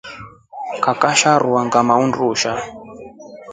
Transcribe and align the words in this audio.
Kakasha 0.83 1.31
rua 1.41 1.61
ngamaa 1.67 2.01
undusha. 2.03 2.51